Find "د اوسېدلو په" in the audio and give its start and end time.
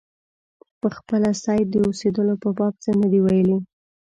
1.71-2.49